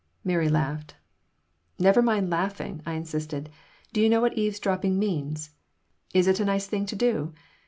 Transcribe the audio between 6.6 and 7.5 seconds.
thing to do?